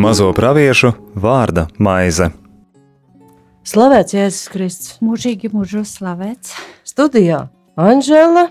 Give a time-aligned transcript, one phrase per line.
[0.00, 2.30] Mazo praviešu vārda maize.
[3.68, 4.94] Slavēts Jēzus Kristus.
[5.04, 6.54] Mūžīgi mūžos slavēts.
[6.88, 7.44] Studijā
[7.78, 8.48] Anžela.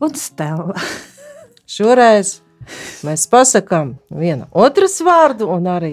[0.00, 0.72] Un Stela.
[1.74, 2.38] Šoreiz
[3.04, 5.92] mēs pasakām viena otras vārdu, un arī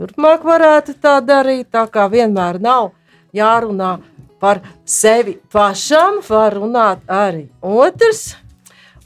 [0.00, 1.68] turpmāk varētu tā darīt.
[1.70, 2.90] Tā kā vienmēr nav
[3.36, 3.98] jārunā
[4.44, 8.34] par sevi pašam, var runāt arī otrs.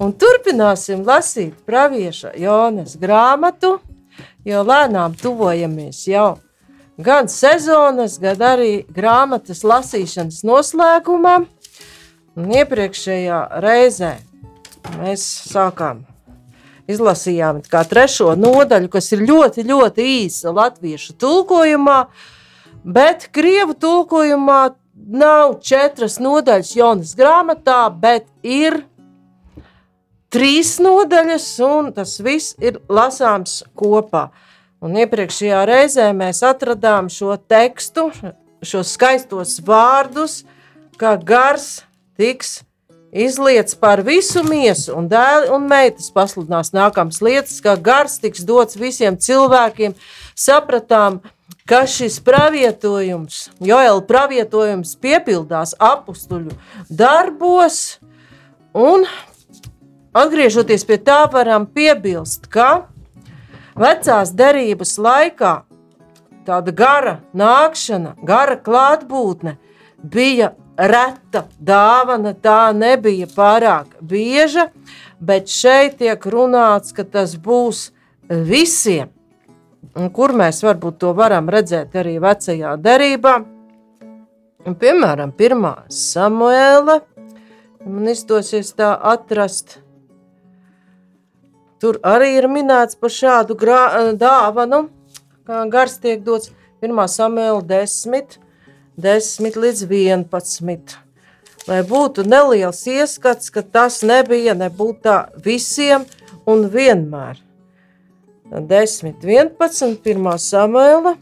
[0.03, 3.77] Un turpināsim lasīt pravieša Jonas grāmatu,
[4.43, 6.41] jo lēnām tuvojamies jau
[6.98, 11.47] gan sezonas, gan arī grāmatas lasīšanas noslēgumam.
[12.34, 14.17] Un iepriekšējā reizē
[14.97, 16.03] mēs sākām
[16.91, 22.01] izlasījām trešo nodaļu, kas ir ļoti, ļoti īsa latviešu tulkojumā,
[22.83, 24.61] bet krievu tulkojumā
[25.09, 28.83] nav četras nodaļas Jonas grāmatā, bet ir
[30.33, 34.29] trīs nodaļas, un tas viss ir lasāms kopā.
[34.84, 38.12] Un iepriekšējā reizē mēs atradām šo tekstu,
[38.62, 40.45] šos skaistos vārdus,
[41.01, 41.81] ka gars
[42.19, 42.61] tiks
[43.11, 48.79] izliets par visu miesu, un dēli un meitas pasludinās nākamās lietas, ka gars tiks dots
[48.79, 49.97] visiem cilvēkiem.
[50.39, 51.23] Sapratām,
[51.69, 56.56] ka šis pravietojums, Joela pravietojums piepildās apstuļu
[56.88, 57.98] darbos,
[58.72, 59.05] un
[60.19, 62.89] Atgriežoties pie tā, varam piebilst, ka
[63.78, 65.52] vecās derības laikā
[66.48, 69.58] tāda gara nākšana, gara klātbūtne
[70.00, 74.70] bija reta dāvana, tā nebija pārāk bieža,
[75.20, 77.91] bet šeit tiek runāts, ka tas būs
[78.28, 79.12] visiem.
[80.15, 83.34] Kur mēs varbūt to varam redzēt arī vecajā derībā.
[84.67, 87.01] Un, piemēram, pirmā Samuēla,
[87.87, 89.79] man izdosies tā atrast,
[91.79, 94.89] Tur arī ir minēts par šādu grā, eh, dāvanu,
[95.47, 96.51] kā gars tiek dots
[96.83, 97.07] 1.
[97.07, 98.39] samēla 10,
[98.98, 100.97] 10 līdz 11.
[101.69, 106.07] Lai būtu neliels ieskats, ka tas nebija nebūtu tā visiem
[106.47, 107.39] un vienmēr.
[108.51, 110.39] 10, 11, 1.
[110.39, 111.17] samēla.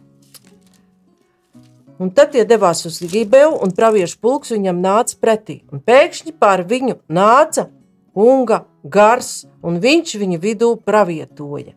[1.97, 5.63] Un tad tie devās uz Gibeju, un praviešu pulks viņam nāca pretī.
[5.73, 7.71] Un pēkšņi pār viņu nāca
[8.13, 11.73] unga gars, un viņš viņu vidū pravietoja.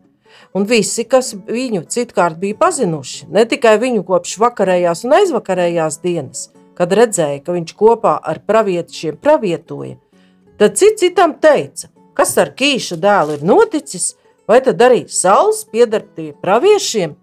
[0.54, 6.50] Un visi, kas viņu citkārt bija pazinuši, ne tikai viņu kopš vakarējās un aizvakarējās dienas,
[6.78, 9.98] kad redzēja, ka viņš kopā ar pravietiešiem pravietoja,
[10.60, 14.14] tad cits citam teica, kas ar Kīša dēlu ir noticis,
[14.50, 17.14] vai tad arī saules pieder pie praviešiem?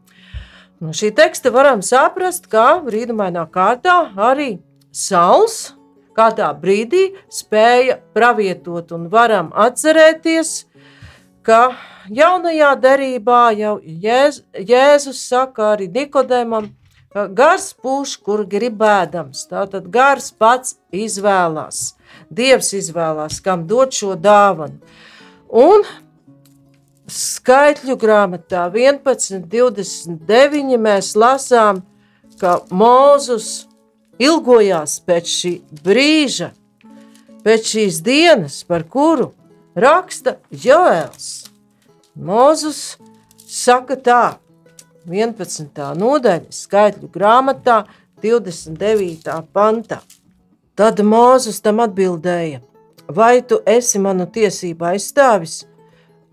[0.81, 4.59] No šī teksta varam saprast, ka brīnumainā kārtā arī
[4.93, 5.73] saules
[6.17, 10.67] kādā brīdī spēja pravietot un varam atcerēties,
[11.47, 11.77] ka
[12.13, 16.71] jaunajā derībā jau Jēz, Jēzus saka arī Nikodēmam,
[17.37, 19.47] gars pūš, kur gribēdams.
[19.51, 21.95] Tātad gars pats izvēlās.
[22.31, 24.81] Dievs izvēlās, kam dot šo dāvanu.
[25.49, 25.85] Un
[27.11, 31.83] skaitļu grāmatā 11, 29 mēs lasām,
[32.41, 33.67] ka Mūzus
[34.19, 35.53] ilgojās pēc šī
[35.85, 36.51] brīža,
[37.47, 39.31] pēc šīs dienas, par kuru
[39.77, 41.47] raksta Joēls.
[42.17, 42.97] Mozus
[43.47, 44.25] saka tā,
[45.07, 45.71] 11.
[46.01, 47.85] nodaļa, skaitļu grāmatā,
[48.25, 49.37] 29.
[49.55, 50.01] pantā.
[50.77, 52.63] Tad Mozus tam atbildēja:
[53.09, 55.63] Vai tu esi manu tiesību aizstāvis?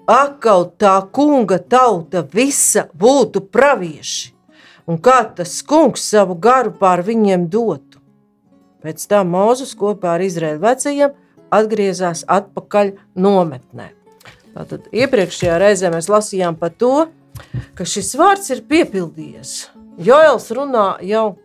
[0.07, 4.33] Ak, kaut tā kunga tauta visa būtu pravieši!
[4.87, 8.01] un kā tas kungs savu garu pār viņiem dotu.
[8.83, 11.13] Pēc tam Mozus kopā ar Izraēlu vecajiem
[11.53, 13.91] atgriezās atpakaļ nometnē.
[14.53, 17.07] Tātad iepriekšējā reizē mēs lasījām par to,
[17.77, 19.53] ka šis vārds ir piepildījies.
[20.03, 21.37] Joels runā jau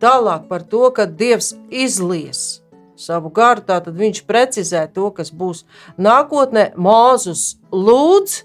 [0.00, 2.62] tālāk par to, ka Dievs izlies
[2.96, 3.64] savu garu.
[3.66, 5.64] Tātad viņš precizē to, kas būs
[5.98, 6.70] nākotnē.
[6.76, 8.38] Mūzus lūdz,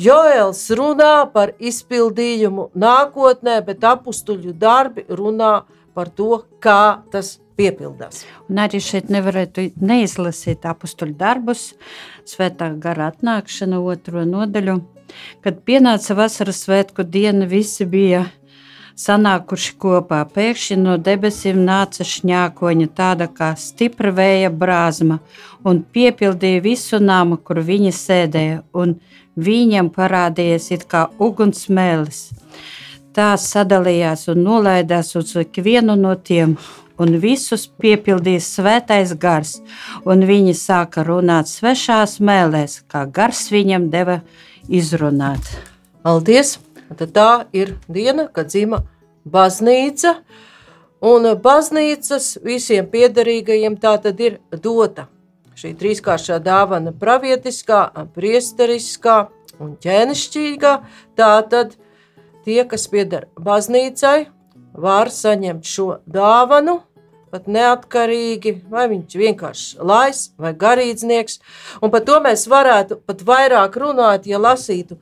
[0.00, 5.60] Joēls runā par izpildījumu nākotnē, bet apstuļu darbi runā
[5.94, 8.24] par to, kā tas piepildās.
[8.48, 11.72] Un arī šeit nevarētu neizlasīt apstuļu darbus,
[12.28, 14.80] svētā gara atnākšana, otro nodaļu.
[15.44, 18.28] Kad pienāca vasaras svētku diena, visi bija
[19.00, 20.20] sanākuši kopā.
[20.34, 25.20] Pēkšņi no debesīm nāca šņākoņa, tāda kā stipra vēja brāzma,
[25.64, 28.98] un piepildīja visu namu, kur viņi sēdēja, un
[29.40, 32.28] viņam parādījās it kā ugunsmēlis.
[33.16, 36.54] Tās sadalījās un nolaidās uz ikvienu no tiem,
[37.00, 39.56] un visus piepildīs svētais gars,
[40.04, 44.20] un viņi sāka runāt svešās mēlēs, kā gars viņam deva
[44.68, 45.54] izrunāt.
[46.04, 46.58] Paldies!
[46.90, 48.82] Tad tā ir diena, kad dzima
[49.24, 50.16] baznīca,
[51.00, 55.06] un baznīcas visiem piederīgajiem tā tad ir dota.
[55.60, 57.84] Šī trīskāršā dāvana pravietiskā,
[58.16, 59.16] priesteriskā
[59.60, 60.74] un ķēnišķīgā,
[61.20, 61.76] tā tad
[62.46, 64.30] tie, kas pieder baznīcai,
[64.80, 66.80] var saņemt šo dāvanu,
[67.30, 71.38] pat neatkarīgi, vai viņš vienkārši lais vai garīdznieks.
[71.82, 74.98] Un par to mēs varētu pat vairāk runāt, ja lasītu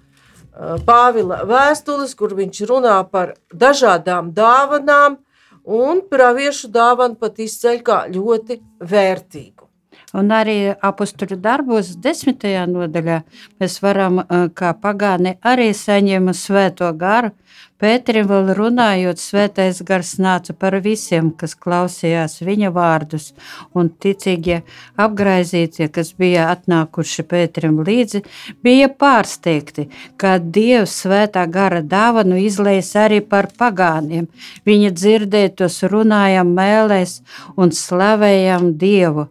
[0.86, 5.20] Pāvila vēstules, kur viņš runā par dažādām dāvanām,
[5.68, 9.68] un praviešu dāvanu pat izceļ kā ļoti vērtīgu.
[10.16, 13.18] Un arī apakstuļu darbos, desmitajā nodaļā,
[13.60, 17.34] mēs varam, uh, kā pagāni, arī saņemt svēto garu,
[17.78, 23.28] Pēterim vēl runājot, svētais gars nāca par visiem, kas klausījās viņa vārdus,
[23.70, 24.64] un ticīgie
[24.98, 28.24] apgraizītie, kas bija atnākuši Pēterim līdzi,
[28.66, 29.86] bija pārsteigti,
[30.18, 34.26] ka Dievs svētā gara dāvanu izlēs arī par pagāniem.
[34.66, 37.20] Viņa dzirdēja tos runājam mēlēs
[37.54, 39.28] un slavējam Dievu.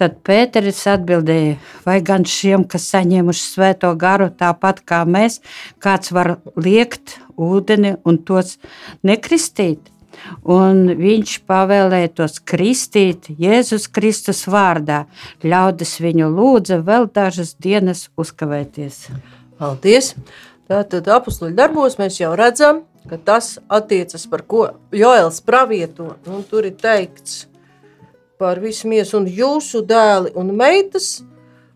[0.00, 5.42] Tad Pēteris atbildēja, vai gan šiem, kas saņēmuši svēto garu, tāpat kā mēs,
[5.84, 8.58] kāds var liekt ūdeni un tos
[9.06, 9.88] nekristīt?
[10.44, 15.04] Un viņš pavēlēja tos kristīt Jēzus Kristus vārdā.
[15.46, 19.06] Ļaudis viņu lūdza vēl dažas dienas uzkavēties.
[19.60, 20.14] Paldies!
[20.70, 26.12] Tātad apakstuļu darbos mēs jau redzam, ka tas attiecas par ko Joēls pravieto.
[26.30, 27.48] Un tur ir teikts,
[28.38, 31.20] par visu miesu un jūsu dēli un meitas,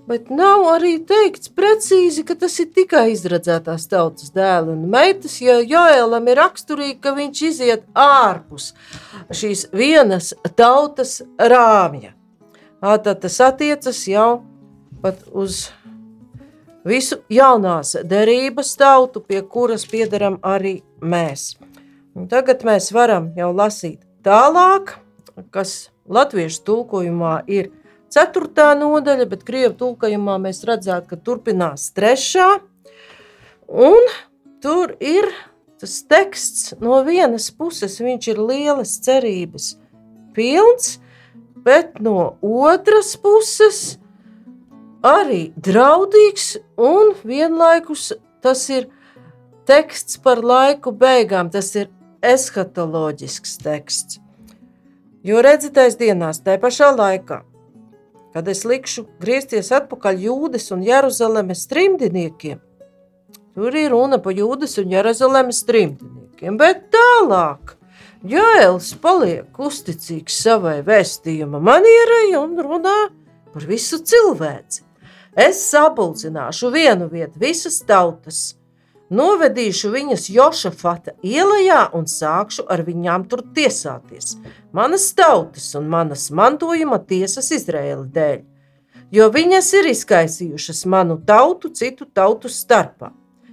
[0.09, 5.57] bet nav arī teikts precīzi, ka tas ir tikai izredzētās tautas dēli un meitas, jo
[5.61, 8.73] Joēlam ir raksturīgi, ka viņš iziet ārpus
[9.33, 12.13] šīs vienas tautas rāmja.
[12.85, 14.43] Tad tas attiecas jau
[15.01, 15.71] pat uz
[16.85, 21.55] visu jaunās derības tautu, pie kuras piedaram arī mēs.
[22.15, 24.99] Un tagad mēs varam jau lasīt tālāk,
[25.51, 27.71] kas Latviešu tulkojumā ir
[28.15, 32.49] ceturtā nodaļa, bet krievu tulkojumā mēs redzētu, ka turpinās trešā.
[33.69, 34.11] Un
[34.63, 35.31] tur ir
[35.81, 39.75] tas teksts no vienas puses, viņš ir lielas cerības
[40.37, 40.99] pilns,
[41.65, 43.99] bet no otras puses
[45.05, 48.13] arī draudīgs un vienlaikus
[48.45, 48.89] tas ir
[49.69, 51.91] teksts par laiku beigām, tas ir
[52.25, 54.21] eskatoloģisks teksts.
[55.25, 57.41] Jo redzitais dienās, tajā pašā laikā,
[58.35, 62.59] kad es likšu griezties atpakaļ Jūdas un Jeruzalemes trimdiniekiem,
[63.55, 67.77] tur ir runa par Jūdas un Jeruzalemes trimdiniekiem, bet tālāk.
[68.25, 72.99] Jēlis paliek uzticīgs savai vēstījuma manierai un runā
[73.53, 74.83] par visu cilvēci.
[75.37, 78.45] Es sapulcināšu vienu vietu visas tautas–
[79.15, 84.39] Novedīšu viņas Jošafata ielā un sākšu ar viņām tur tiesāties.
[84.73, 88.41] Manas tautas un manas mantojuma tiesas Izraēla dēļ,
[89.15, 93.13] jo viņas ir izkaisījušas manu tautu citu tautu starpā,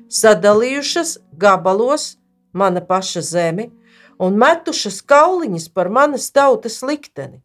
[0.09, 2.15] sadalījušas gabalos
[2.53, 3.69] mana paša zemi
[4.19, 7.41] un metušas kauliņus par manas tautas likteni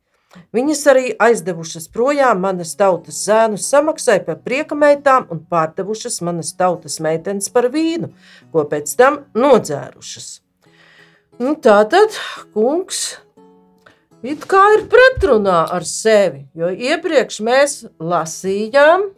[0.56, 7.50] Viņas arī aizdevušas projām manas tautas zēnus samaksai par priekameitām un pārdevušas manas tautas meitenes
[7.52, 8.12] par vīnu,
[8.52, 10.28] ko pēc tam nodzērušas.
[11.42, 12.16] Nu, tā tad
[12.54, 13.18] kungs
[14.24, 19.10] it kā ir pretrunā ar sevi, jo iepriekš mēs lasījām,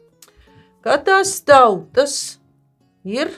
[0.82, 2.40] ka tās tautas
[3.06, 3.30] ir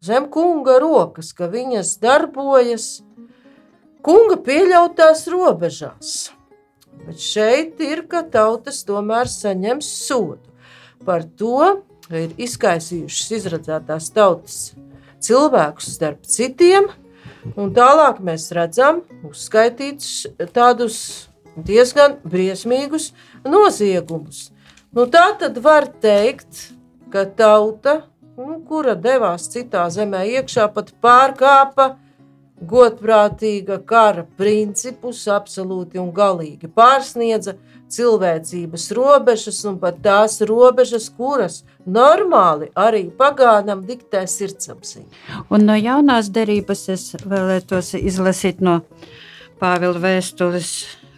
[0.00, 2.88] zem kunga rokas, ka viņas darbojas
[4.00, 6.16] kunga pieļautās robežās.
[7.08, 10.44] Bet šeit ir, ka tautas tomēr saņems sodu
[11.06, 11.78] par to,
[12.12, 14.58] ir izkaisījušas izradzētās tautas
[15.24, 16.90] cilvēkus starp citiem,
[17.56, 20.98] un tālāk mēs redzam uzskaitītus tādus
[21.56, 23.14] diezgan briesmīgus
[23.48, 24.50] noziegumus.
[24.92, 26.74] Nu, tā tad var teikt,
[27.12, 28.02] ka tauta,
[28.36, 31.94] nu, kura devās citā zemē iekšā, pat pārkāpa
[32.60, 37.54] godprātīga kara principus absolūti un galīgi pārsniedza
[37.88, 45.44] cilvēcības robežas un pat tās robežas, kuras normāli arī pagānam diktē sirdsapziņa.
[45.48, 48.82] Un no jaunās derības es vēlētos izlasīt no
[49.58, 50.68] Pāvila vēstules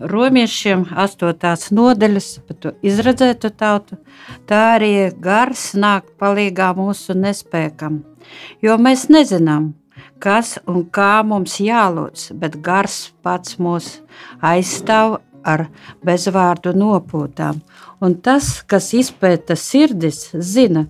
[0.01, 3.99] romiešiem astotās nodaļas par to izredzētu tautu,
[4.49, 8.01] tā arī gars nāk palīgā mūsu nespēkam,
[8.65, 9.75] jo mēs nezinām,
[10.21, 13.99] kas un kā mums jālūdz, bet gars pats mūs
[14.45, 15.67] aizstāv ar
[16.05, 17.61] bezvārdu nopūtām.
[18.01, 20.87] Un tas, kas izpēta sirdis, zina,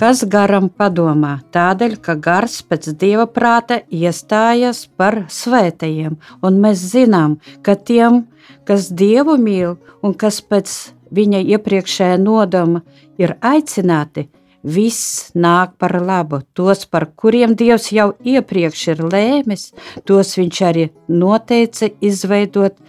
[0.00, 7.36] kas garam padomā, tādēļ, ka gars pēc dieva prāta iestājas par svētajiem, un mēs zinām,
[7.64, 8.24] ka tiem,
[8.64, 10.72] kas dievu mīl un kas pēc
[11.14, 12.80] viņa iepriekšējā nodoma
[13.20, 14.28] ir aicināti,
[14.64, 16.40] viss nāk par labu.
[16.56, 19.68] Tos, par kuriem Dievs jau iepriekš ir lēmis,
[20.08, 22.80] tos viņš arī noteica izveidot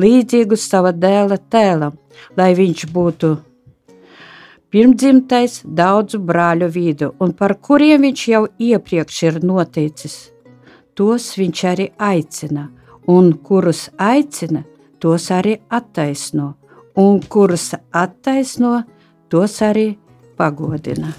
[0.00, 1.94] līdzīgu sava dēla tēlam,
[2.36, 3.36] lai viņš būtu
[4.70, 10.18] pirmdzimtais daudzu brāļu vidu, un par kuriem viņš jau iepriekš ir noteicis.
[10.94, 12.68] Tos viņš arī aicina,
[13.08, 14.62] un kurus aicina,
[15.00, 16.54] tos arī attaisno,
[16.98, 18.82] un kurus attaisno,
[19.30, 19.88] tos arī
[20.40, 21.12] pagodina.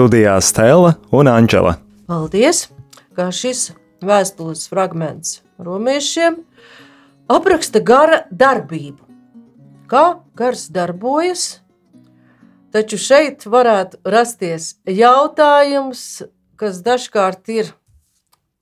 [0.00, 1.74] Studijā Stela un Anģela.
[2.08, 2.70] Paldies,
[3.12, 6.38] ka šis vēstules fragments romiešiem
[7.28, 9.04] apraksta gara darbību.
[9.92, 11.44] Kā gars darbojas,
[12.72, 16.22] taču šeit varētu rasties jautājums,
[16.56, 17.74] kas dažkārt ir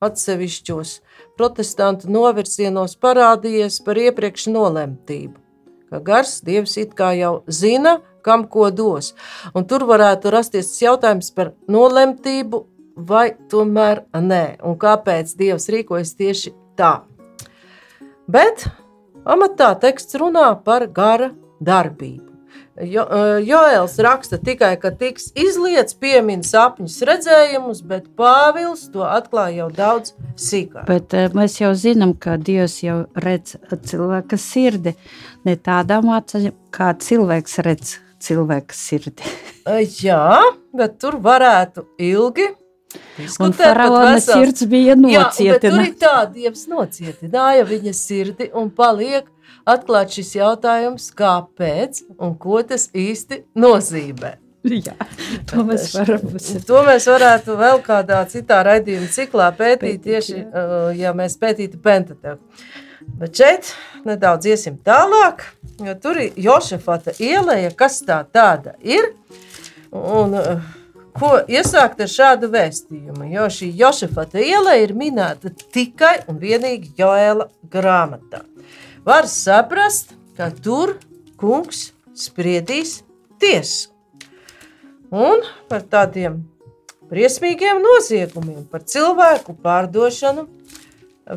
[0.03, 0.97] atsevišķos
[1.39, 5.39] protestantu novirzienos parādījies par iepriekš nolemtību.
[5.87, 9.15] Ka gars Dievs it kā jau zina, kam ko dos.
[9.57, 12.63] Un tur varētu rasties jautājums par nolemtību,
[13.09, 17.01] vai tomēr nē, un kāpēc Dievs rīkojas tieši tā.
[18.29, 18.67] Bet
[19.25, 21.33] amatā teksts runā par gara
[21.65, 22.29] darbību.
[22.79, 29.65] Jo, eh, Joēls raksta tikai, ka tiks izlietas piemiņas sapņus, redzējumus, bet Pāvils to atklāja
[29.65, 30.87] jau daudz sīkāk.
[30.87, 33.57] Bet uh, mēs jau zinām, ka Dievs jau redz
[33.91, 34.95] cilvēka sirdi
[35.49, 39.35] ne tādā mācā, kā cilvēks redz cilvēka sirdi.
[40.05, 40.41] Jā,
[40.77, 42.49] bet tur varētu ilgi.
[43.43, 45.69] Un faraona sirds bija nocietināta.
[45.69, 49.29] Tur ir tā, Dievs nocietināja viņa sirdi un paliek
[49.69, 54.39] atklāt šis jautājums, kāpēc un ko tas īsti nozīmē.
[54.69, 54.97] Jā,
[55.49, 56.35] to mēs, varam.
[56.67, 60.67] to mēs varētu vēl kādā citā raidījuma ciklā pētīt, pētīt tieši, jā.
[60.99, 62.43] ja mēs pētītu Pentateku.
[63.19, 63.73] Bet šeit
[64.07, 65.47] nedaudz iesim tālāk,
[65.83, 69.13] jo tur ir Jošafata ieleja, kas tā tāda ir.
[69.91, 70.37] Un,
[71.19, 73.27] ko iesākt ar šādu vēstījumu?
[73.33, 78.45] Jo šī Jošafata ieleja ir minēta tikai un vienīgi Joēla grāmatā.
[79.09, 80.99] Var saprast, ka tur
[81.41, 81.89] kungs
[82.19, 83.01] spriedīs
[83.41, 83.89] tiesu.
[85.09, 86.43] Un par tādiem
[87.09, 90.45] briesmīgiem noziegumiem, par cilvēku pārdošanu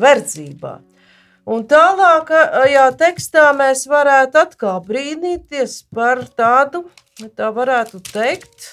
[0.02, 0.74] verdzībā.
[1.42, 6.84] Un tālākajā tekstā mēs varētu atkal brīnīties par tādu,
[7.34, 8.68] tā varētu teikt,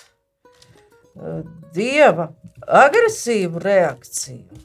[1.73, 2.29] dieva
[2.67, 4.61] agresīvu reakciju.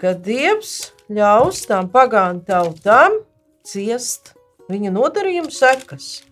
[0.00, 3.20] Kad dievs ļaus tām pagānu tautām
[3.62, 4.32] ciest
[4.70, 6.24] viņa nodarījumu sekas.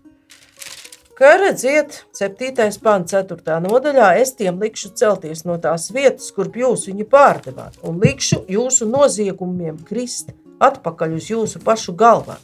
[1.19, 2.79] Kā redziet, 7.
[2.83, 3.57] pāns, 4.
[3.63, 8.87] nodaļā, es tiem likšu celties no tās vietas, kur jūs viņu pārdevāt, un likšu jūsu
[8.87, 10.31] noziegumiem krist
[10.63, 12.41] atpakaļ uz jūsu pašu galvām.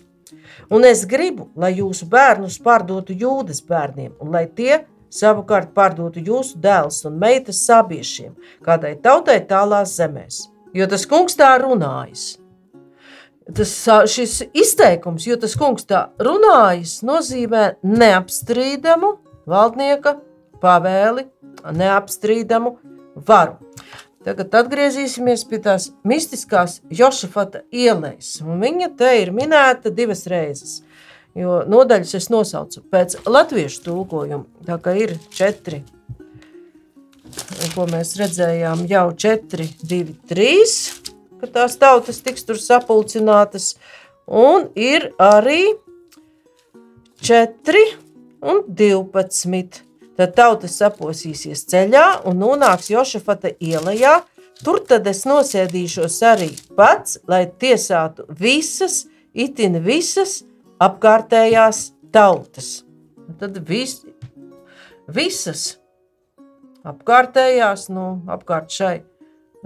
[0.72, 6.58] Un es gribu, lai jūsu bērnus pārdotu jūdas bērniem, un lai tie savukārt pārdotu jūsu
[6.62, 8.32] dēlus un meitas sabiešiem,
[8.64, 10.46] kādai tautai tālās zemēs.
[10.74, 12.38] Jo tas kungs tā runājis.
[13.54, 13.72] Tas,
[14.08, 19.10] šis izteikums, jo tas kungs tā runājis, nozīmē neapstrīdamu
[19.50, 20.16] valdnieka
[20.62, 21.26] pavēli,
[21.76, 22.72] neapstrīdamu
[23.28, 23.58] varu.
[24.24, 28.38] Tagad atgriezīsimies pie tās mistiskās Jošafata ielas.
[28.40, 30.78] Viņa te ir minēta divas reizes.
[31.36, 34.46] Jo nodaļas es nosaucu pēc latviešu tulkojuma.
[34.64, 35.82] Tā kā ir četri,
[37.74, 40.56] ko mēs redzējām, jau 4, 2, 3,
[41.42, 43.74] ka tās tautas tiks tur sapulcinātas.
[44.24, 45.74] Un ir arī
[47.20, 47.84] 4
[48.40, 49.84] un 12.
[50.14, 54.20] Tad tautas saposīsies ceļā un nonāks Jošafata ielā.
[54.62, 59.02] Tur tad es nosēdīšos arī pats, lai tiesātu visas,
[59.34, 60.44] itin visas
[60.78, 62.84] apkārtējās tautas.
[63.40, 64.04] Tad vis,
[65.10, 65.66] visas
[66.86, 68.94] apkārtējās, nu, apkārt šai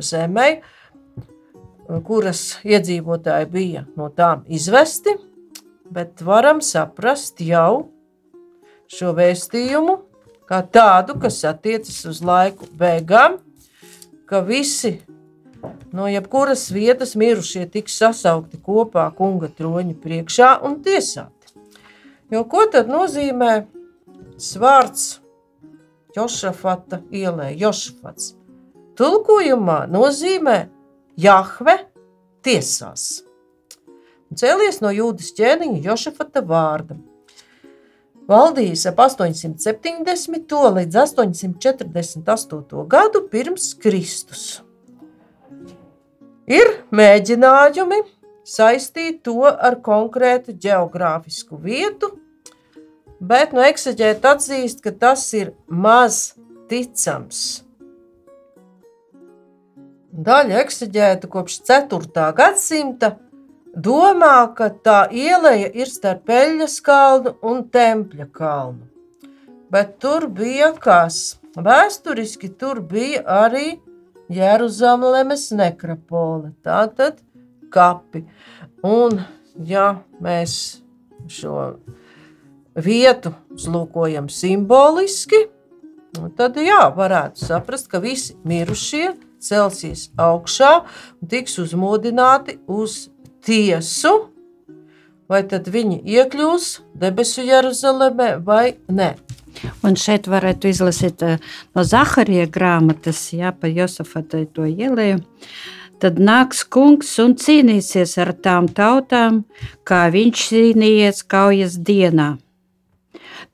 [0.01, 0.49] zemē,
[2.09, 5.19] kuras iedzīvotāji bija no tām izvesti,
[5.93, 7.91] bet varam saprast jau
[8.89, 10.08] šo vēstījumu
[10.49, 13.39] kā tādu, kas attiecas uz laiku beigām,
[14.29, 14.99] ka visi
[15.93, 21.55] no jebkuras vietas mirušie tiks sasaukti kopā kunga troņa priekšā un tiesāti.
[22.33, 23.53] Jo ko tad nozīmē
[24.41, 25.19] svārds
[26.17, 28.33] Jošafata ielē, Jošafats.
[28.99, 30.59] Tulkojumā nozīmē
[31.19, 31.77] Jahve
[32.43, 33.23] tiesās.
[34.35, 36.99] Cēlies no jūdas ķēniņa Jošafata vārda.
[38.29, 40.57] Valdījis ap 870.
[40.77, 42.83] līdz 848.
[42.93, 44.43] gadu pirms Kristus.
[46.45, 48.03] Ir mēģinājumi
[48.45, 52.11] saistīt to ar konkrētu geogrāfisku vietu,
[53.21, 56.35] bet no eksaģēta atzīst, ka tas ir maz
[56.69, 57.63] ticams.
[60.13, 62.29] Daļa eksaģēta kopš 4.
[62.37, 63.15] gadsimta
[63.79, 68.87] domā, ka tā ieleja ir starp Peļas kalnu un Tempļa kalnu.
[69.71, 71.39] Bet tur bija kas?
[71.59, 73.79] Vēsturiski tur bija arī
[74.33, 77.21] Jeruzalemes nekropole, tātad
[77.73, 78.25] kapi.
[78.87, 79.21] Un,
[79.67, 80.81] ja mēs
[81.29, 81.75] šo
[82.79, 85.47] vietu uzlūkojam simboliski,
[86.39, 90.71] tad jā, varētu saprast, ka visi mirušie celsies augšā
[91.21, 93.07] un tiks uzmodināti uz
[93.49, 94.13] tiesu,
[95.29, 96.69] vai tad viņi iekļūs
[97.01, 99.15] debesu Jeruzalemē vai ne.
[99.83, 101.41] Un šeit varētu izlasīt eh,
[101.75, 105.23] no Zaharija grāmatas, jā, pa Josafatai to ielēju.
[105.99, 109.43] Tad nāks kungs un cīnīsies ar tām tautām,
[109.89, 112.37] kā viņš cīnījies kaujas dienā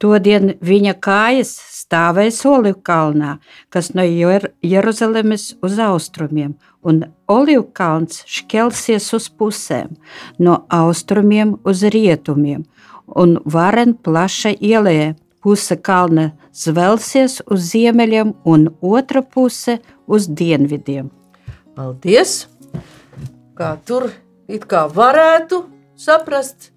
[0.03, 1.53] Todien viņa kājas
[1.85, 3.39] stāvēs Olivkalnā,
[3.71, 9.97] kas no Jer Jeruzalemes uz austrumiem, un Olivkalns šķelsies uz pusēm,
[10.39, 12.65] no austrumiem uz rietumiem,
[13.07, 21.11] un varen plaša ielē puse kalna zvelsies uz ziemeļiem, un otra puse uz dienvidiem.
[21.77, 22.47] Paldies!
[23.55, 24.09] Kā tur
[24.51, 25.61] it kā varētu
[26.01, 26.73] saprast,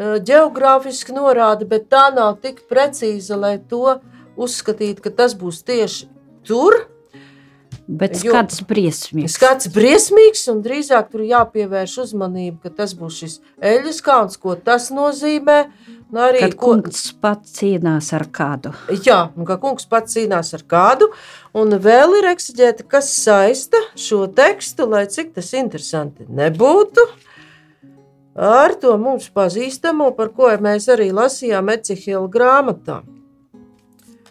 [0.00, 3.98] geogrāfiski norāda, bet tā nav tik precīza, lai to
[4.40, 6.08] uzskatītu, ka tas būs tieši
[6.48, 6.76] tur.
[7.90, 9.34] Bet skats briesmīgs.
[9.34, 13.34] Skats briesmīgs, un drīzāk tur jāpievērš uzmanība, ka tas būs šis
[13.66, 15.64] eļļas kalns, ko tas nozīmē.
[16.10, 18.72] Arī, Kad kungs ko, pats cīnās ar kādu.
[19.06, 21.10] Jā, un ka kungs pats cīnās ar kādu.
[21.54, 27.06] Un vēl ir eksaģēta, kas saista šo tekstu, lai cik tas interesanti nebūtu.
[28.38, 33.00] Ar to mums pazīstamo, par ko mēs arī lasījām Ecihila grāmatā.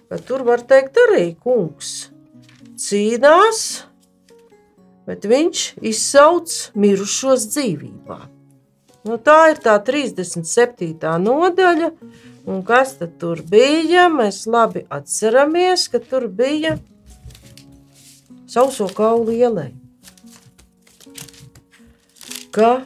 [0.09, 2.09] Bet tur var teikt arī kungs
[2.79, 3.61] cīnās,
[5.05, 8.19] bet viņš izsauc mirušos dzīvībā.
[9.05, 10.97] Nu, tā ir tā 37.
[11.23, 11.91] nodaļa,
[12.49, 14.09] un kas tad tur bija?
[14.11, 16.75] Mēs labi atceramies, ka tur bija
[18.49, 19.71] sauso kaulu ielai.
[22.53, 22.83] Ka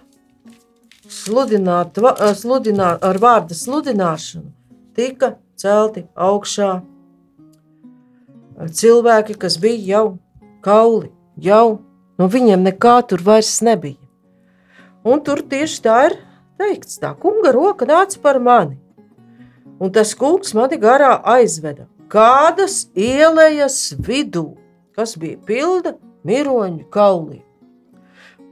[1.07, 1.97] sludināt,
[2.39, 4.51] sludināt, ar vārda sludināšanu
[4.93, 6.83] tika celti augšā
[8.57, 10.05] cilvēki, kas bija jau
[10.65, 11.79] kauli, jau
[12.19, 13.99] no viņiem nekā tur vairs nebija.
[15.03, 16.19] Un tur tieši tā ir
[16.61, 18.77] teikts, tā kunga roka nāca par mani.
[19.81, 24.53] Un tas kungs mani garā aizveda kādas ielejas vidū,
[24.93, 25.95] kas bija pilda
[26.27, 27.41] miroņu kaulī.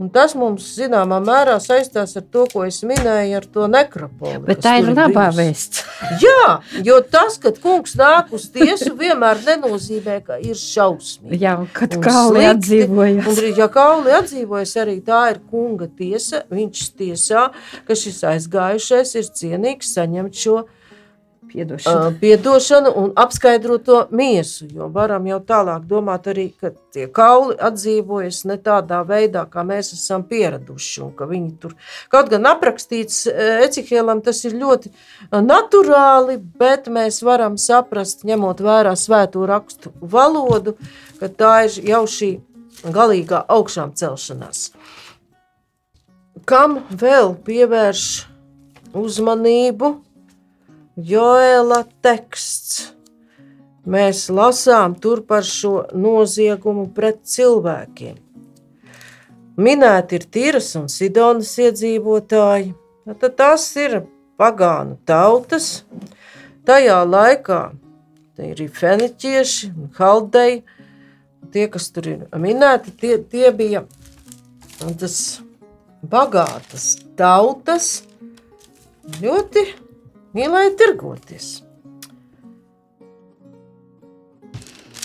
[0.01, 4.41] Un tas mums zināmā mērā saistās ar to, ko es minēju, ar to nekropoli.
[4.47, 5.83] Bet tā ir labā vēsts.
[6.23, 11.43] Jā, jo tas, kad kungs nāk uz tiesu, vienmēr nenozīmē, ka ir šausmīgi.
[11.43, 13.29] Jā, kad kauli atdzīvojas.
[13.29, 16.47] Un, ja kauli atdzīvojas, arī tā ir kunga tiesa.
[16.49, 17.47] Viņš tiesā,
[17.85, 20.80] ka šis aizgājušais ir cienīgs saņemt šo tiesu
[21.51, 22.07] Piedošanu.
[22.07, 24.67] Uh, piedošanu un apskaidrot to miesu.
[24.71, 29.91] Jo varam jau tālāk domāt, arī, ka tie kauli atdzīvojas ne tādā veidā, kā mēs
[29.97, 31.07] esam pieraduši.
[31.61, 31.75] Tur
[32.11, 33.25] kaut gan aprakstīts
[33.67, 34.91] Ecihēlam, tas ir ļoti
[35.31, 40.77] naturāli, bet mēs varam saprast, ņemot vērā svēto rakstu valodu,
[41.19, 42.31] ka tā ir jau šī
[42.89, 44.71] galīgā augšām celšanās.
[46.45, 48.05] kam vēl pievērš
[48.97, 49.91] uzmanību
[50.99, 52.91] Joēla teksts?
[53.87, 58.17] Mēs lasām tur par šo noziegumu pret cilvēkiem.
[59.55, 62.73] Minēti ir Tīras un Sidonas iedzīvotāji.
[63.07, 64.01] Tad tas ir
[64.35, 65.85] pagānu tautas.
[66.67, 67.61] Tajā laikā
[68.43, 70.59] ir feniķieši un haldeji.
[71.55, 73.85] Tie, kas tur ir minēti, tie, tie bija
[74.99, 75.39] tas
[76.03, 78.03] bagātas tautas,
[79.21, 79.65] ļoti
[80.37, 81.49] mīlēja tirgoties.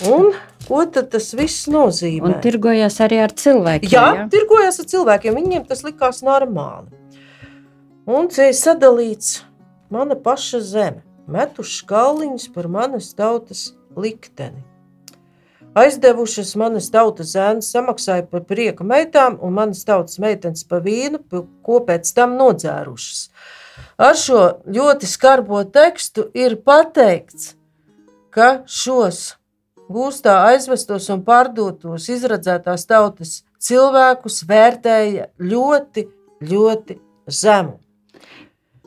[0.07, 0.29] Un
[0.67, 2.29] ko tas viss nozīmē?
[2.29, 3.89] Un tirgojās arī ar cilvēkiem.
[3.91, 4.27] Jā, ja?
[4.31, 5.37] tirgojās ar cilvēkiem.
[5.39, 6.93] Viņiem tas likās normāli.
[8.07, 9.41] Un ir sadalīts
[9.91, 14.63] mana paša zeme, metuši kalniņus par manas tautas likteni.
[15.77, 21.21] Aizdevušas manas tautas zēnas samaksāja par prieka meitām, un manas tautas meitenes pa vīnu,
[21.61, 23.27] ko pēc tam nodzērušas.
[23.97, 27.55] Ar šo ļoti skarbo tekstu ir pateikts,
[28.29, 29.37] ka šos
[29.89, 36.05] gūstā aizvestos un pārdotos izradzētās tautas cilvēkus vērtēja ļoti,
[36.45, 37.77] ļoti zemu.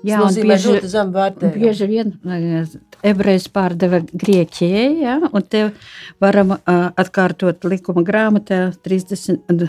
[0.01, 1.61] Jā, Tas nozīmē bieži, ļoti zemu vērtējumu.
[1.61, 2.71] Bieži vien eh,
[3.11, 5.67] ebrejs pārdeva Grieķijai, ja, un te
[6.23, 9.67] varam uh, atkārtot likuma grāmatā 30,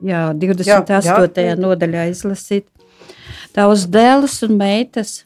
[0.00, 1.10] jā, 28.
[1.10, 1.58] Jā, jā.
[1.60, 2.70] nodaļā izlasīt.
[3.56, 5.22] Tavs dēls un meitas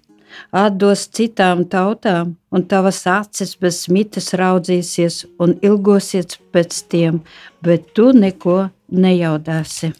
[0.54, 7.20] atdos citām tautām, un tavas acis bez mitas raudzīsies un ilgosies pēc tiem,
[7.62, 9.92] bet tu neko nejaudāsi.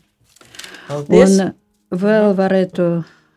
[0.89, 1.37] Paldies.
[1.41, 1.53] Un
[1.91, 2.89] vēl varētu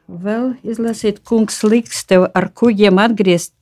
[0.08, 3.54] vēl izlasīt, kungs liks tev ar kuģiem atgriezt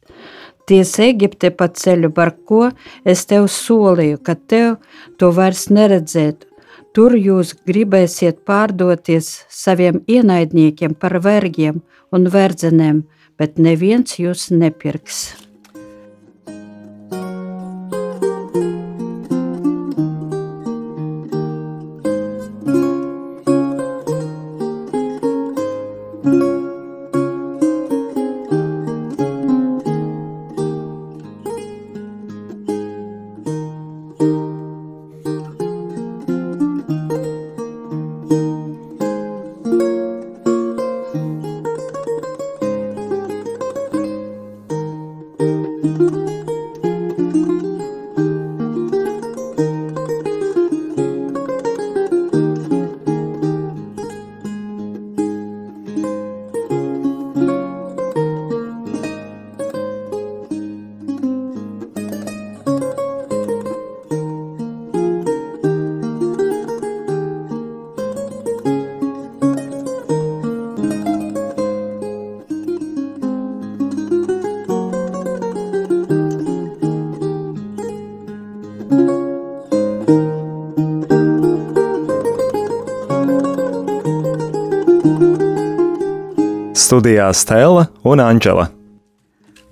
[0.69, 2.69] ties Eģipte pa ceļu, par ko
[3.03, 4.77] es tev solīju, ka tev
[5.19, 6.45] to vairs neredzēt.
[6.91, 11.79] Tur jūs gribēsiet pārdoties saviem ienaidniekiem par vergiem
[12.11, 13.05] un verdzenēm,
[13.39, 15.50] bet neviens jūs nepirks.
[86.91, 88.65] Studijā Stela un Anģela.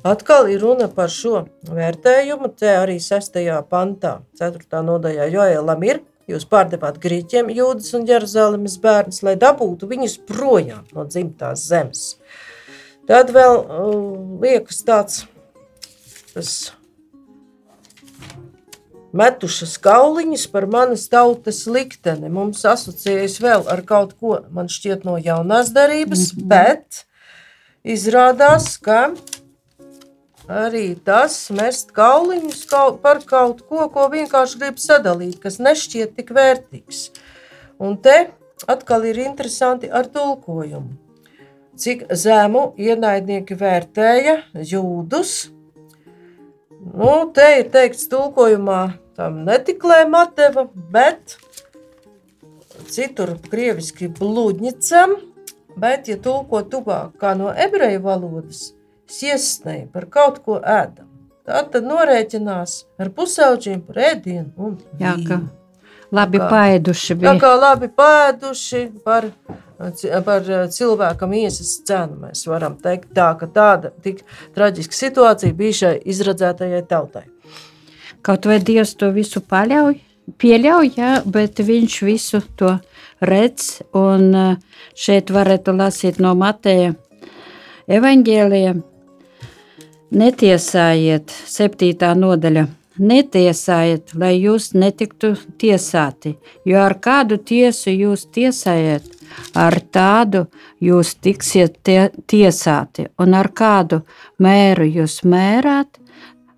[0.07, 2.47] Atkal ir runa par šo vērtējumu.
[2.55, 3.33] Te arī 6.
[3.67, 4.79] pantā, 4.
[4.87, 5.99] nodaļā, Joēlam ir.
[6.31, 12.05] Jūs pārdevāt grieķiem, jūdas un Jeruzalemes bērnus, lai dabūtu viņus projām no dzimtās zemes.
[13.11, 13.91] Tad vēl uh,
[14.45, 15.25] liekas tāds,
[16.31, 16.53] tas
[19.11, 22.31] metušas kauliņus par manas tautas likteni.
[22.31, 26.51] Mums asociējas vēl ar kaut ko, man šķiet, no jaunās darības, mm -hmm.
[26.55, 27.03] bet
[27.89, 29.15] Izrādās, ka
[30.45, 32.59] arī tas mest kauliņus
[33.01, 36.99] par kaut ko, ko vienkārši grib sadalīt, kas nešķiet tik vērtīgs.
[37.81, 38.17] Un te
[38.69, 40.91] atkal ir interesanti ar tulkojumu.
[41.79, 45.49] Cik zemu ienaidnieki vērtēja jūdus.
[46.93, 48.83] Nu, te ir teikts tulkojumā,
[49.17, 51.39] tam netiklē mateva, bet
[52.93, 55.17] citur krieviski blūdņicam–
[55.79, 58.69] bet, ja tulko tuvāk kā no ebreju valodas,
[59.09, 61.07] siesnei par kaut ko ēdam,
[61.47, 65.39] tad, tad norēķinās ar pusauģiem par ēdienu un Jā, ka
[66.15, 67.33] labi kā, pēduši bija.
[67.33, 69.29] Tā kā labi pēduši par,
[70.27, 74.23] par cilvēka miesas cenu, mēs varam teikt tā, ka tāda tik
[74.57, 77.25] traģiska situācija bija šai izradzētajai tautai.
[78.25, 80.01] Kaut vai Dievs to visu paļauj,
[80.37, 82.77] pieļauj, jā, bet viņš visu to
[83.21, 83.79] redz.
[83.97, 84.57] Un eh,
[84.95, 86.93] šeit varētu lasīt no Mateja
[87.89, 88.75] evaņģēlija.
[90.09, 92.65] Netiesājiet, septītā nodaļa.
[92.99, 96.33] Netiesājiet, lai jūs netiktu tiesāti,
[96.67, 99.05] jo ar kādu tiesu jūs tiesājat,
[99.55, 100.41] ar tādu
[100.83, 104.01] jūs tiksiet tie, tiesāti, un ar kādu
[104.43, 106.01] mēru jūs mērāt,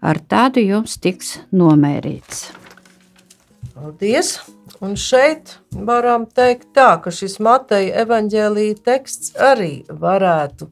[0.01, 2.60] ar tādu jums tiks nomērīts.
[3.81, 4.35] Paldies!
[4.85, 10.67] Un šeit varam teikt tā, ka šis Mateja evaņģēlīja teksts arī varētu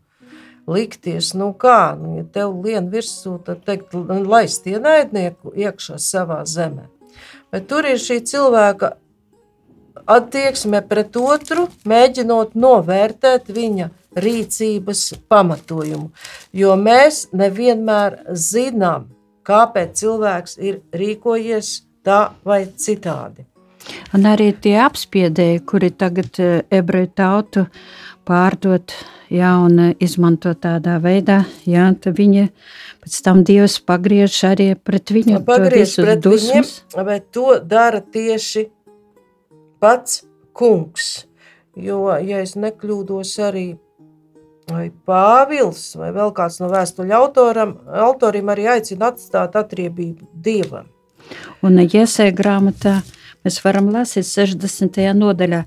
[0.70, 3.98] likties, nu kā, nu, ja tev lien virsū, tad teikt,
[4.30, 6.86] laist ienaidnieku iekšā savā zemē.
[7.50, 8.92] Bet tur ir šī cilvēka
[10.06, 13.90] attieksme pret otru, mēģinot novērtēt viņa
[14.22, 16.12] rīcības pamatojumu.
[16.54, 19.10] Jo mēs nevienmēr zinām,
[19.50, 23.46] kāpēc cilvēks ir rīkojies tā vai citādi.
[24.14, 27.66] Un arī tie apspiedēji, kuri tagad eh, ebreju tautu
[28.28, 28.94] pārdot
[29.34, 32.50] jā, un eh, izmanto tādā veidā, jā, tad viņi
[33.04, 35.42] pēc tam Dievs pagriež arī pret viņu.
[35.48, 36.76] Pagriež pret dusmas.
[36.94, 38.68] viņiem, bet to dara tieši
[39.80, 41.26] pats kungs.
[41.80, 43.68] Jo, ja es nekļūdos arī
[44.70, 47.76] vai Pāvils vai vēl kāds no vēstuļu autoram,
[48.10, 50.90] autoriem arī aicina atstāt atriebību Dievam.
[51.66, 53.00] Un iesē grāmatā
[53.48, 54.98] Mēs varam lasīt 60.
[55.16, 55.62] nodaļā.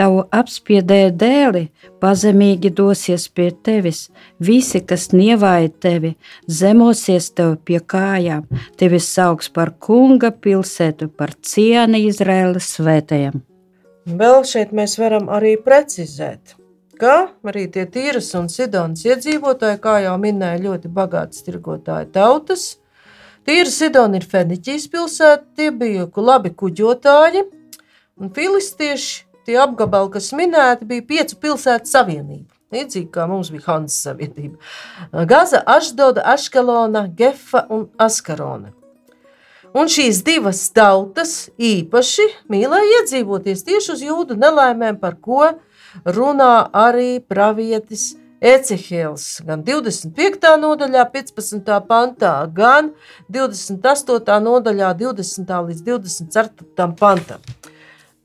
[0.00, 1.64] Tavu apspiedēju dēli
[2.00, 4.06] pazemīgi dosies pie tevis.
[4.40, 6.14] Visi, kas nievāja tevi,
[6.48, 8.46] zemosies tev pie kājām.
[8.80, 13.44] Tevi sauks par kunga pilsētu, par cieni Izraēlas svētajiem.
[14.08, 16.56] Vēl šeit mēs varam arī precizēt,
[16.96, 22.70] ka arī tie tīras un sidonas iedzīvotāji, kā jau minēja, ļoti bagātas tirgotāju tautas–
[23.46, 27.44] Tīra Sidona ir Feniķijas pilsēta, tie bija labi kuģotāji,
[28.18, 32.58] un filistieši, tie apgabali, kas minēti, bija piecu pilsētu savienība.
[32.74, 34.58] Līdzīgi kā mums bija Hansa Savienība.
[35.28, 38.74] Gaza, Ašdoda, Aškelona, Gefa un Askarona.
[39.76, 45.54] Un šīs divas tautas īpaši mīlēja iedzīvoties tieši uz jūdu nelaimēm, par ko
[46.04, 50.52] runā arī pravietis Ecehēls gan 25.
[50.62, 51.72] nodaļā, 15.
[51.88, 52.92] pantā, gan
[53.34, 54.36] 28.
[54.44, 55.50] nodaļā, 20.
[55.70, 56.86] līdz 24.
[57.00, 57.42] pantam.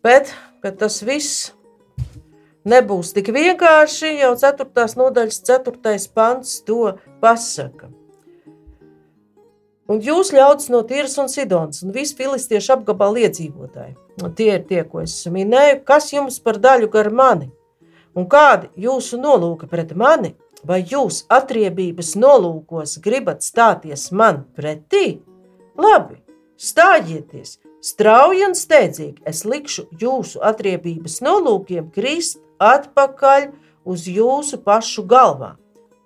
[0.05, 0.29] Bet,
[0.61, 1.49] kad tas viss
[2.69, 4.85] nebūs tik vienkārši, jau 4.
[5.01, 5.97] nodaļas 4.
[6.13, 7.89] pants to pasaka.
[9.89, 13.97] Un jūs ļaudis no Tīras un Sidonas un visi filistiešu apgabala iedzīvotāji.
[14.37, 17.49] Tie ir tie, ko es minēju, kas jums par daļu gar mani–
[18.13, 25.23] Un kādi jūsu nolūki pret mani, vai jūs atriebības nolūkos gribat stāties man pretī?
[25.79, 26.19] Labi,
[26.61, 33.49] stājieties, strauji un steidzīgi, es likšu jūsu atriebības nolūkiem krist atpakaļ
[33.89, 35.57] uz jūsu pašu galvām.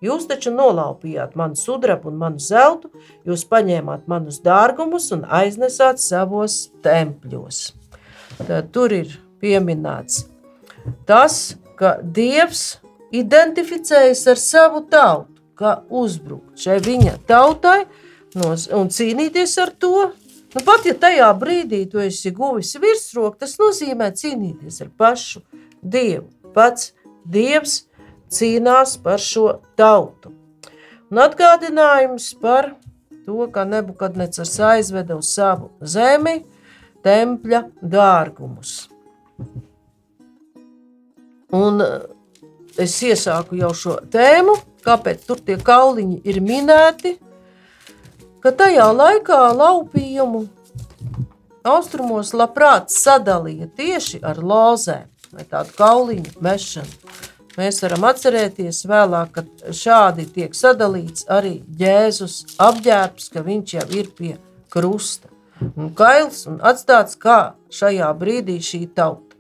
[0.02, 2.92] Jūs taču nolaupījāt manu sudrabu un manu zeltu,
[3.26, 7.72] jūs paņēmāt manus dārgumus un aiznesāt savos tempļos.
[8.46, 10.28] Tad tur ir pieminēts
[11.10, 12.78] tas, ka Dievs
[13.16, 17.86] identificējas ar savu tautu, kā uzbrukt šai viņa tautai
[18.38, 20.10] un cīnīties ar to.
[20.56, 25.44] Nu, pat ja tajā brīdī tu esi guvis virsroku, tas nozīmē cīnīties ar pašu
[25.82, 26.30] Dievu.
[26.56, 26.94] Pats
[27.28, 27.84] Dievs
[28.34, 30.34] cīnās par šo tautu.
[31.12, 32.74] Un atgādinājums par
[33.28, 36.40] to, ka Nebukadnecars aizveda uz savu zemi
[37.06, 38.88] tempļa dārgumus.
[41.56, 42.02] Un eh,
[42.84, 47.18] es iesāku jau šo tēmu, kāpēc tur tie kauliņi ir minēti.
[48.44, 50.46] Ka tajā laikā laupījumu
[51.68, 57.16] austrumos labprāt sadalīja tieši ar lozēm vai tādu kauliņu mešanu.
[57.58, 64.12] Mēs varam atcerēties vēlāk, ka šādi tiek sadalīts arī Jēzus apģērbs, ka viņš jau ir
[64.14, 64.36] pie
[64.70, 65.32] krusta.
[65.74, 69.34] Un kails un atstāts kā šajā brīdī šī tauta.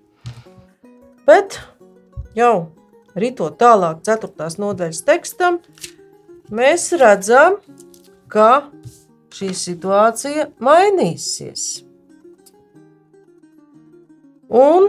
[1.30, 1.60] Bet
[2.38, 2.54] jau
[3.17, 4.50] ritot tālāk, 4.
[4.62, 5.60] nodaļas tekstam,
[6.54, 7.58] mēs redzam,
[8.30, 8.69] ka
[9.34, 11.67] šī situācija mainīsies.
[14.47, 14.88] Un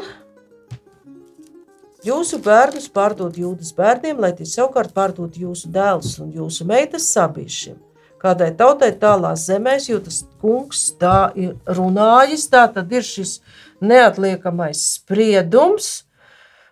[2.06, 7.78] jūsu bērnus pārdod jūdas bērniem, lai tie savukārt pārdod jūsu dēlus un jūsu meitas sabiešiem.
[8.18, 13.36] Kādai tautai tālās zemēs, jo tas kungs tā ir runājis, tā tad ir šis
[13.78, 16.07] neatliekamais spriedums,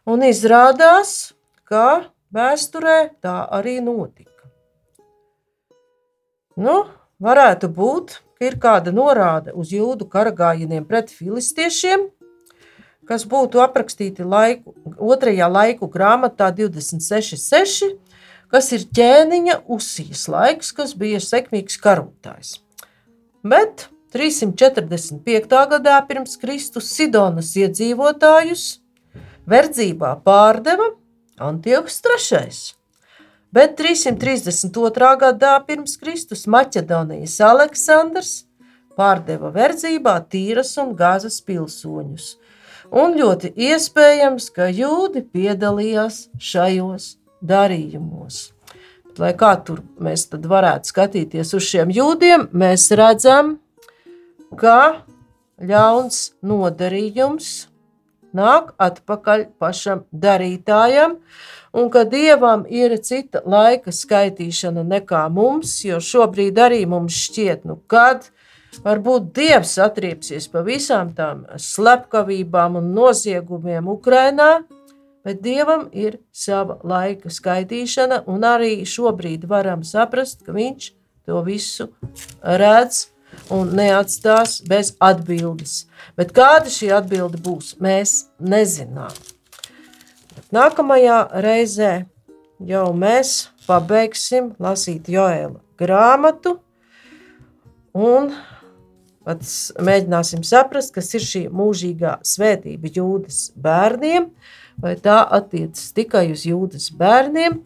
[0.06, 1.34] Un izrādās,
[1.66, 4.46] ka vēsturē tā arī notika.
[6.54, 6.84] Nu,
[7.18, 12.06] varētu būt, ka ir kāda norāde uz jūdu karagājieniem pret filistiešiem,
[13.10, 17.90] kas būtu aprakstīti laiku, otrajā laiku grāmatā 26.6,
[18.54, 22.60] kas ir ķēniņa uzsijas laiks, kas bija sekmīgs karotājs.
[23.42, 25.62] Bet 345.
[25.74, 28.68] gadā pirms Kristus Sidonas iedzīvotājus
[29.50, 30.90] verdzībā pārdeva
[31.38, 32.50] Antioks III.
[33.56, 35.12] Bet 332.
[35.20, 38.32] gadā pirms Kristus Maķedonijas Aleksandrs
[38.96, 42.34] pārdeva verdzībā Tīras un Gāzes pilsoņus.
[42.96, 48.52] Un ļoti iespējams, ka jūdi piedalījās šajos darījumos.
[49.06, 53.56] Bet, lai kā tur mēs varētu skatīties uz šiem jūdiem, mēs redzam,
[54.56, 55.02] ka
[55.58, 57.66] ļauns nodarījums
[58.36, 61.16] nāk atpakaļ pašam darītājam,
[61.76, 67.80] un ka dievam ir cita laika skaitīšana nekā mums, jo šobrīd arī mums šķiet, nu
[67.90, 68.30] kad
[68.84, 74.50] varbūt dievs atriepsies pa visām tām slepkavībām un noziegumiem Ukrainā,
[75.26, 80.92] bet dievam ir sava laika skaitīšana, un arī šobrīd varam saprast, ka viņš
[81.26, 81.90] to visu
[82.40, 83.08] redz
[83.52, 85.84] un neatstās bez atbildes.
[86.16, 89.12] Bet kāda šī atbilde būs, mēs nezinām.
[90.54, 91.92] Nākamajā reizē
[92.62, 96.56] jau mēs pabeigsim lasīt Joēla grāmatu
[97.96, 98.30] un
[99.26, 104.28] mēģināsim saprast, kas ir šī mūžīgā svētība jūdas bērniem,
[104.78, 107.58] vai tā attiecas tikai uz jūdas bērniem,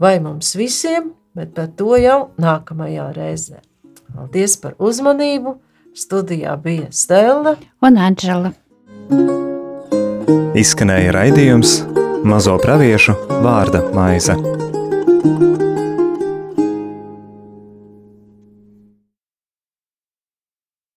[0.00, 3.60] vai mums visiem, bet par to jau nākamajā reizē.
[4.12, 5.56] Paldies par uzmanību!
[5.92, 8.52] Studijā bija Stela un Anģela.
[10.56, 11.78] Izskanēja raidījums
[12.24, 14.36] Mazo praviešu vārda maize.